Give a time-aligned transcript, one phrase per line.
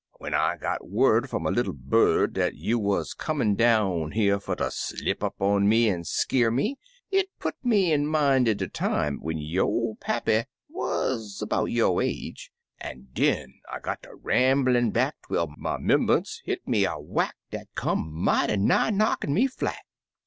[0.17, 4.55] When I got word fmn a little bird dat you wuz comin' down here fer
[4.55, 6.77] ter slip up on me an' skeer me,
[7.11, 12.51] it put me in min' er de time when yo* pappy wuz 'bout yo' age;
[12.79, 17.67] an' den I got ter ramblin' back twel my 'membunce hit me a whack dat
[17.75, 19.85] come mighty nigh knockin' me flat.